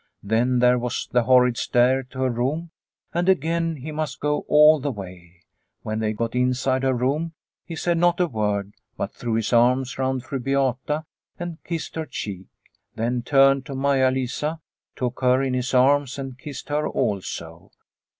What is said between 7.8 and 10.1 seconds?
not a word, but threw his arms